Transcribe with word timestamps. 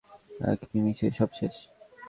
এক 0.51 0.59
নিমিষেই 0.71 1.13
সব 1.19 1.29
শেষ! 1.39 1.55